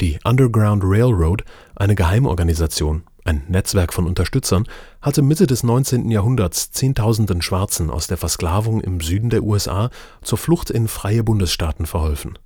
Die 0.00 0.20
Underground 0.22 0.84
Railroad, 0.84 1.42
eine 1.74 1.96
Geheimorganisation, 1.96 3.02
ein 3.24 3.42
Netzwerk 3.48 3.92
von 3.92 4.06
Unterstützern, 4.06 4.68
hatte 5.00 5.22
Mitte 5.22 5.48
des 5.48 5.64
19. 5.64 6.12
Jahrhunderts 6.12 6.70
Zehntausenden 6.70 7.42
Schwarzen 7.42 7.90
aus 7.90 8.06
der 8.06 8.18
Versklavung 8.18 8.80
im 8.80 9.00
Süden 9.00 9.30
der 9.30 9.42
USA 9.42 9.90
zur 10.22 10.38
Flucht 10.38 10.70
in 10.70 10.86
freie 10.86 11.24
Bundesstaaten 11.24 11.86
verholfen. 11.86 12.38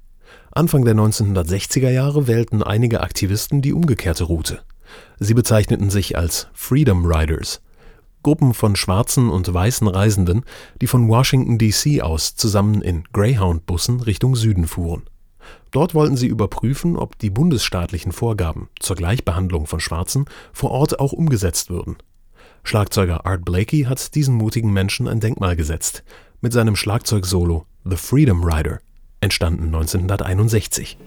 Anfang 0.52 0.86
der 0.86 0.94
1960er 0.94 1.90
Jahre 1.90 2.26
wählten 2.26 2.62
einige 2.62 3.02
Aktivisten 3.02 3.60
die 3.60 3.74
umgekehrte 3.74 4.24
Route. 4.24 4.62
Sie 5.18 5.34
bezeichneten 5.34 5.90
sich 5.90 6.16
als 6.16 6.46
Freedom 6.54 7.04
Riders, 7.04 7.60
Gruppen 8.26 8.54
von 8.54 8.74
schwarzen 8.74 9.30
und 9.30 9.54
weißen 9.54 9.86
Reisenden, 9.86 10.42
die 10.80 10.88
von 10.88 11.08
Washington 11.08 11.58
D.C. 11.58 12.02
aus 12.02 12.34
zusammen 12.34 12.82
in 12.82 13.04
Greyhound-Bussen 13.12 14.00
Richtung 14.00 14.34
Süden 14.34 14.66
fuhren 14.66 15.04
Dort 15.70 15.94
wollten 15.94 16.16
sie 16.16 16.26
überprüfen, 16.26 16.96
ob 16.96 17.16
die 17.20 17.30
bundesstaatlichen 17.30 18.10
Vorgaben 18.10 18.68
zur 18.80 18.96
Gleichbehandlung 18.96 19.68
von 19.68 19.78
Schwarzen 19.78 20.24
vor 20.52 20.72
Ort 20.72 20.98
auch 20.98 21.12
umgesetzt 21.12 21.70
würden. 21.70 21.98
Schlagzeuger 22.64 23.26
Art 23.26 23.44
Blakey 23.44 23.84
hat 23.84 24.16
diesen 24.16 24.34
mutigen 24.34 24.72
Menschen 24.72 25.06
ein 25.06 25.20
Denkmal 25.20 25.54
gesetzt 25.54 26.02
mit 26.40 26.52
seinem 26.52 26.74
Schlagzeugsolo 26.74 27.64
The 27.84 27.96
Freedom 27.96 28.42
Rider, 28.42 28.80
entstanden 29.20 29.66
1961. 29.66 30.98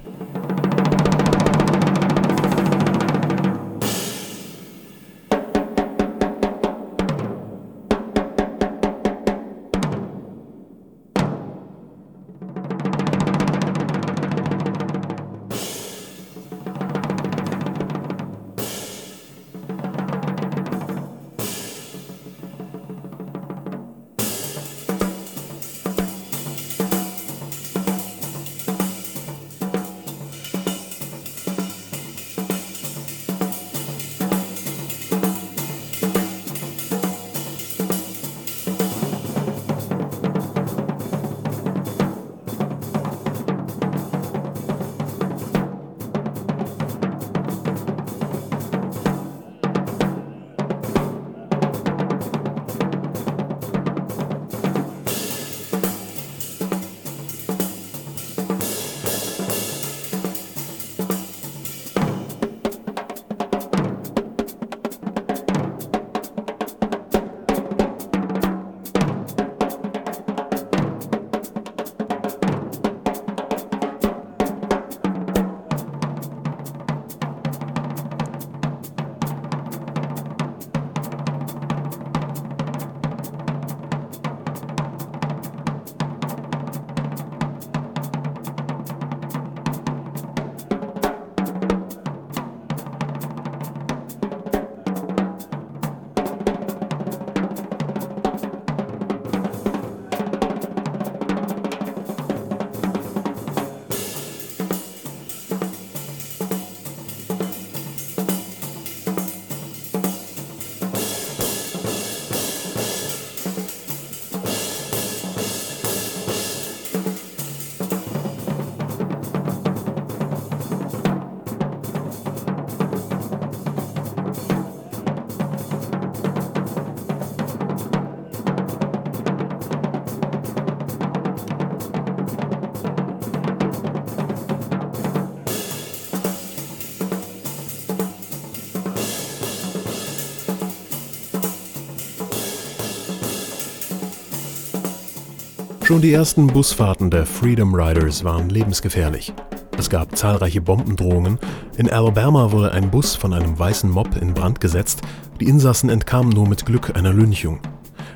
Schon 145.89 146.03
die 146.03 146.13
ersten 146.13 146.45
Busfahrten 146.45 147.09
der 147.09 147.25
Freedom 147.25 147.73
Riders 147.73 148.23
waren 148.23 148.49
lebensgefährlich. 148.49 149.33
Es 149.75 149.89
gab 149.89 150.15
zahlreiche 150.15 150.61
Bombendrohungen. 150.61 151.39
In 151.77 151.89
Alabama 151.89 152.51
wurde 152.51 152.73
ein 152.73 152.91
Bus 152.91 153.15
von 153.15 153.33
einem 153.33 153.57
weißen 153.57 153.89
Mob 153.89 154.15
in 154.21 154.35
Brand 154.35 154.61
gesetzt. 154.61 155.01
Die 155.39 155.45
Insassen 155.45 155.89
entkamen 155.89 156.29
nur 156.31 156.47
mit 156.47 156.63
Glück 156.67 156.95
einer 156.95 157.11
Lynchung. 157.11 157.59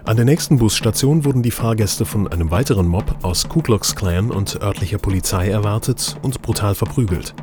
An 0.05 0.17
der 0.17 0.26
nächsten 0.26 0.59
Busstation 0.59 1.26
wurden 1.26 1.41
die 1.41 1.49
Fahrgäste 1.49 2.05
von 2.05 2.28
einem 2.28 2.51
weiteren 2.51 2.88
Mob 2.88 3.15
aus 3.24 3.49
Ku 3.49 3.63
Klux 3.63 3.95
Klan 3.95 4.30
und 4.30 4.61
örtlicher 4.61 4.99
Polizei 4.99 5.49
erwartet 5.49 6.15
und 6.21 6.43
brutal 6.43 6.76
verprügelt. 6.76 7.34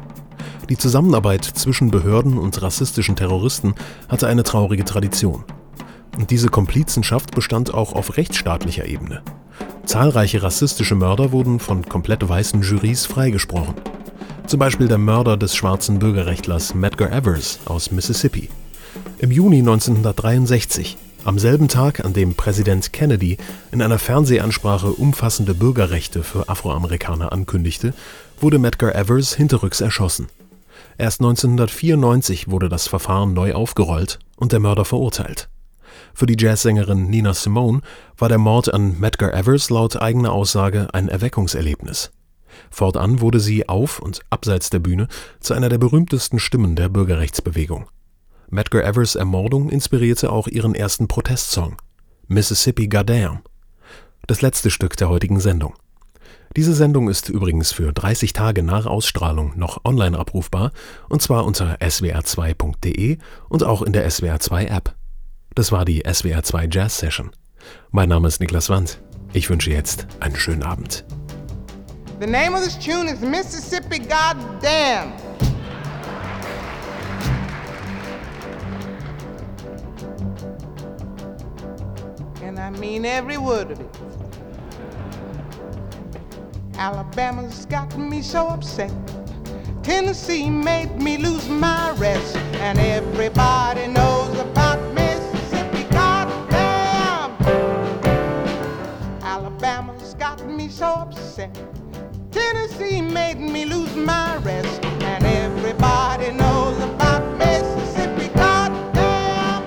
Die 0.68 0.78
Zusammenarbeit 0.78 1.44
zwischen 1.44 1.90
Behörden 1.90 2.38
und 2.38 2.62
rassistischen 2.62 3.16
Terroristen 3.16 3.74
hatte 4.08 4.28
eine 4.28 4.44
traurige 4.44 4.84
Tradition. 4.84 5.42
Und 6.16 6.30
diese 6.30 6.50
Komplizenschaft 6.50 7.34
bestand 7.34 7.74
auch 7.74 7.94
auf 7.94 8.16
rechtsstaatlicher 8.16 8.86
Ebene. 8.86 9.24
Zahlreiche 9.90 10.40
rassistische 10.40 10.94
Mörder 10.94 11.32
wurden 11.32 11.58
von 11.58 11.84
komplett 11.84 12.28
weißen 12.28 12.62
Jurys 12.62 13.06
freigesprochen. 13.06 13.74
Zum 14.46 14.60
Beispiel 14.60 14.86
der 14.86 14.98
Mörder 14.98 15.36
des 15.36 15.56
schwarzen 15.56 15.98
Bürgerrechtlers 15.98 16.76
Medgar 16.76 17.10
Evers 17.10 17.58
aus 17.64 17.90
Mississippi. 17.90 18.50
Im 19.18 19.32
Juni 19.32 19.58
1963, 19.58 20.96
am 21.24 21.40
selben 21.40 21.66
Tag, 21.66 22.04
an 22.04 22.12
dem 22.12 22.36
Präsident 22.36 22.92
Kennedy 22.92 23.36
in 23.72 23.82
einer 23.82 23.98
Fernsehansprache 23.98 24.92
umfassende 24.92 25.54
Bürgerrechte 25.54 26.22
für 26.22 26.48
Afroamerikaner 26.48 27.32
ankündigte, 27.32 27.92
wurde 28.38 28.60
Medgar 28.60 28.94
Evers 28.94 29.34
hinterrücks 29.34 29.80
erschossen. 29.80 30.28
Erst 30.98 31.20
1994 31.20 32.48
wurde 32.48 32.68
das 32.68 32.86
Verfahren 32.86 33.34
neu 33.34 33.54
aufgerollt 33.54 34.20
und 34.36 34.52
der 34.52 34.60
Mörder 34.60 34.84
verurteilt. 34.84 35.48
Für 36.14 36.26
die 36.26 36.36
Jazzsängerin 36.38 37.08
Nina 37.08 37.34
Simone 37.34 37.80
war 38.16 38.28
der 38.28 38.38
Mord 38.38 38.72
an 38.72 38.98
Medgar 38.98 39.34
Evers 39.34 39.70
laut 39.70 39.96
eigener 39.96 40.32
Aussage 40.32 40.88
ein 40.92 41.08
Erweckungserlebnis. 41.08 42.10
Fortan 42.70 43.20
wurde 43.20 43.40
sie 43.40 43.68
auf 43.68 44.00
und 44.00 44.20
abseits 44.30 44.70
der 44.70 44.80
Bühne 44.80 45.08
zu 45.40 45.54
einer 45.54 45.68
der 45.68 45.78
berühmtesten 45.78 46.38
Stimmen 46.38 46.76
der 46.76 46.88
Bürgerrechtsbewegung. 46.88 47.86
Medgar 48.50 48.84
Evers 48.84 49.14
Ermordung 49.14 49.70
inspirierte 49.70 50.32
auch 50.32 50.48
ihren 50.48 50.74
ersten 50.74 51.08
Protestsong 51.08 51.76
Mississippi 52.26 52.88
Goddamn, 52.88 53.40
das 54.26 54.42
letzte 54.42 54.70
Stück 54.70 54.96
der 54.96 55.08
heutigen 55.08 55.40
Sendung. 55.40 55.74
Diese 56.56 56.74
Sendung 56.74 57.08
ist 57.08 57.28
übrigens 57.28 57.70
für 57.72 57.92
30 57.92 58.32
Tage 58.32 58.64
nach 58.64 58.86
Ausstrahlung 58.86 59.52
noch 59.56 59.84
online 59.84 60.18
abrufbar, 60.18 60.72
und 61.08 61.22
zwar 61.22 61.44
unter 61.44 61.76
swr2.de 61.76 63.18
und 63.48 63.62
auch 63.62 63.82
in 63.82 63.92
der 63.92 64.10
SWR2 64.10 64.66
App. 64.66 64.96
Das 65.56 65.72
war 65.72 65.84
die 65.84 66.02
SWR 66.06 66.44
2 66.44 66.68
Jazz 66.70 66.98
Session. 66.98 67.32
Mein 67.90 68.08
Name 68.08 68.28
ist 68.28 68.40
Niklas 68.40 68.70
Wandt. 68.70 69.00
Ich 69.32 69.50
wünsche 69.50 69.70
jetzt 69.70 70.06
einen 70.20 70.36
schönen 70.36 70.62
Abend. 70.62 71.04
The 72.20 72.26
name 72.26 72.54
of 72.54 72.62
this 72.62 72.78
tune 72.78 73.08
is 73.08 73.20
Mississippi 73.20 73.98
Goddamn. 73.98 75.12
And 82.44 82.58
I 82.58 82.70
mean 82.78 83.04
every 83.04 83.36
word 83.36 83.72
of 83.72 83.80
it. 83.80 83.88
Alabama's 86.78 87.66
got 87.66 87.98
me 87.98 88.22
so 88.22 88.46
upset. 88.48 88.92
Tennessee 89.82 90.48
made 90.48 90.96
me 91.00 91.18
lose 91.18 91.48
my 91.48 91.90
rest. 91.98 92.36
And 92.60 92.78
everybody 92.78 93.88
knows 93.88 94.38
about 94.38 94.59
so 100.80 100.86
upset. 100.86 101.54
Tennessee 102.30 103.02
made 103.02 103.38
me 103.38 103.66
lose 103.66 103.94
my 103.94 104.38
rest. 104.38 104.82
And 104.82 105.22
everybody 105.26 106.30
knows 106.32 106.78
about 106.82 107.22
Mississippi. 107.36 108.28
Goddamn! 108.28 109.62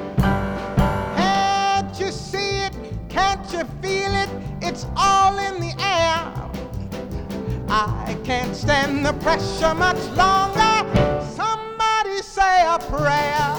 Can't 1.15 1.99
you 1.99 2.09
see 2.09 2.65
it? 2.65 2.73
Can't 3.09 3.45
you 3.53 3.63
feel 3.79 4.11
it? 4.23 4.29
It's 4.63 4.87
all 4.95 5.37
in 5.37 5.59
the 5.59 5.73
air. 5.77 6.33
I 7.69 8.17
can't 8.23 8.55
stand 8.55 9.05
the 9.05 9.13
pressure 9.13 9.75
much 9.75 10.03
longer. 10.17 10.75
Somebody 11.35 12.23
say 12.23 12.65
a 12.65 12.79
prayer. 12.89 13.55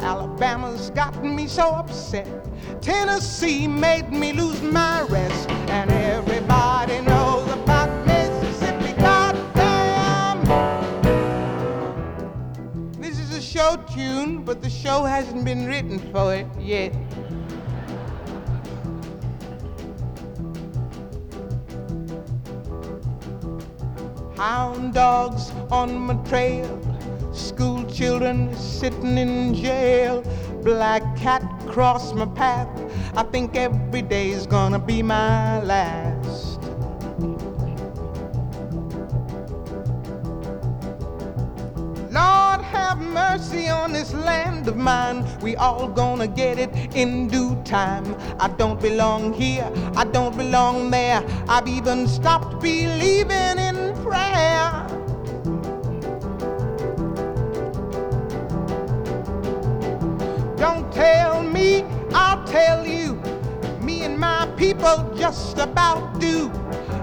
Alabama's 0.00 0.90
got 0.90 1.24
me 1.24 1.48
so 1.48 1.70
upset. 1.70 2.47
Tennessee 2.80 3.66
made 3.66 4.10
me 4.12 4.32
lose 4.32 4.62
my 4.62 5.02
rest. 5.02 5.48
And 5.70 5.90
everybody 5.90 7.00
knows 7.00 7.50
about 7.52 7.90
Mississippi. 8.06 8.92
Goddamn! 9.00 10.44
This 13.00 13.18
is 13.18 13.36
a 13.36 13.40
show 13.40 13.76
tune, 13.92 14.44
but 14.44 14.62
the 14.62 14.70
show 14.70 15.04
hasn't 15.04 15.44
been 15.44 15.66
written 15.66 15.98
for 16.12 16.34
it 16.34 16.46
yet. 16.58 16.94
Hound 24.36 24.94
dogs 24.94 25.50
on 25.68 25.98
my 25.98 26.14
trail, 26.28 26.80
school 27.32 27.84
children 27.90 28.54
sitting 28.56 29.18
in 29.18 29.52
jail, 29.52 30.22
black 30.62 31.02
cat 31.18 31.42
cross 31.66 32.12
my 32.14 32.26
path. 32.26 32.68
I 33.16 33.24
think 33.24 33.56
every 33.56 34.02
day's 34.02 34.46
gonna 34.46 34.78
be 34.78 35.02
my 35.02 35.60
last. 35.62 36.60
Lord 42.10 42.60
have 42.62 42.98
mercy 43.00 43.68
on 43.68 43.92
this 43.92 44.14
land 44.14 44.68
of 44.68 44.76
mine. 44.76 45.24
We 45.42 45.56
all 45.56 45.88
gonna 45.88 46.28
get 46.28 46.58
it 46.58 46.70
in 46.94 47.28
due 47.28 47.56
time. 47.64 48.06
I 48.38 48.48
don't 48.48 48.80
belong 48.80 49.32
here, 49.32 49.70
I 49.96 50.04
don't 50.04 50.36
belong 50.36 50.90
there. 50.90 51.22
I've 51.48 51.68
even 51.68 52.06
stopped 52.06 52.60
believing 52.60 53.58
in 53.58 53.76
prayer. 54.04 54.67
Don't 60.58 60.92
tell 60.92 61.40
me, 61.40 61.84
I'll 62.12 62.44
tell 62.44 62.84
you. 62.84 63.14
Me 63.80 64.02
and 64.02 64.18
my 64.18 64.52
people 64.56 65.14
just 65.16 65.56
about 65.56 66.18
do. 66.18 66.50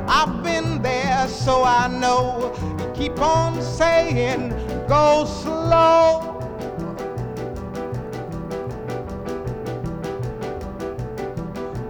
I've 0.07 0.43
been 0.43 0.81
there, 0.81 1.25
so 1.29 1.63
I 1.63 1.87
know. 1.87 2.53
Keep 2.93 3.19
on 3.19 3.61
saying, 3.61 4.49
go 4.89 5.25
slow. 5.25 6.33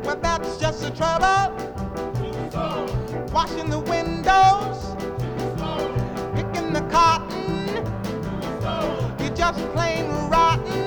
Well, 0.03 0.19
that's 0.21 0.57
just 0.57 0.81
the 0.81 0.91
trouble. 0.91 1.51
Washing 3.33 3.71
the 3.71 3.79
windows, 3.79 4.95
picking 6.35 6.73
the 6.73 6.81
cotton. 6.91 7.65
You're 9.19 9.35
just 9.35 9.59
plain 9.73 10.05
rotten. 10.29 10.84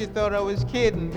You 0.00 0.06
thought 0.06 0.32
I 0.32 0.40
was 0.40 0.64
kidding, 0.64 1.10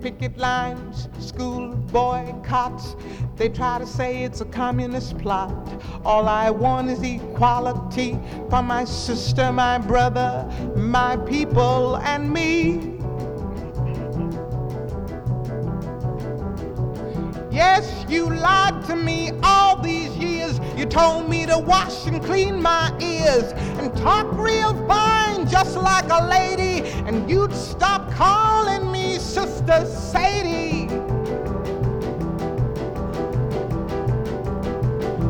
picket 0.00 0.36
lines, 0.36 1.08
school 1.20 1.68
boycotts. 1.68 2.96
They 3.36 3.48
try 3.48 3.78
to 3.78 3.86
say 3.86 4.24
it's 4.24 4.40
a 4.40 4.46
communist 4.46 5.16
plot. 5.18 5.52
All 6.04 6.28
I 6.28 6.50
want 6.50 6.90
is 6.90 7.02
equality 7.02 8.18
for 8.50 8.62
my 8.62 8.84
sister, 8.84 9.52
my 9.52 9.78
brother, 9.78 10.44
my 10.76 11.16
people, 11.18 11.98
and 11.98 12.32
me. 12.32 12.98
Yes, 17.52 18.04
you 18.08 18.28
lied 18.28 18.84
to 18.86 18.96
me. 18.96 19.30
You 20.82 20.88
told 20.88 21.28
me 21.28 21.46
to 21.46 21.60
wash 21.60 22.06
and 22.08 22.20
clean 22.20 22.60
my 22.60 22.92
ears 23.00 23.52
and 23.78 23.96
talk 23.98 24.26
real 24.32 24.74
fine, 24.88 25.48
just 25.48 25.76
like 25.76 26.10
a 26.10 26.26
lady. 26.26 26.88
And 27.06 27.30
you'd 27.30 27.54
stop 27.54 28.10
calling 28.10 28.90
me 28.90 29.20
Sister 29.20 29.86
Sadie. 29.86 30.88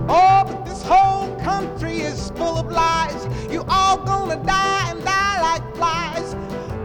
Oh, 0.09 0.42
but 0.46 0.64
this 0.64 0.82
whole 0.82 1.36
country 1.40 2.00
is 2.00 2.30
full 2.30 2.57
of 2.57 2.72
lies. 2.72 3.53
You 3.53 3.62
all 3.68 3.98
gonna 3.98 4.42
die 4.42 4.90
and 4.90 5.05
die 5.05 5.42
like 5.42 5.76
flies. 5.76 6.34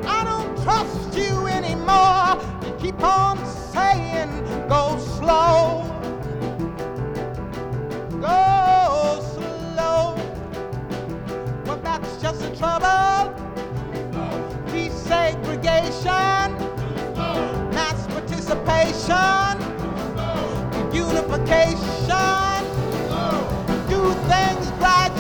I 0.06 0.26
don't 0.26 0.62
trust 0.62 1.18
you 1.18 1.48
anymore. 1.48 2.38
You 2.66 2.76
keep 2.82 3.02
on 3.02 3.38
saying, 3.46 4.68
go 4.68 5.00
slow. 5.00 5.77
sort 12.58 12.82
of 12.82 13.36
desegregation, 14.74 16.50
mass 17.72 18.08
participation, 18.08 19.58
unification, 20.92 22.64
do 23.88 24.12
things 24.26 24.72
right. 24.82 25.17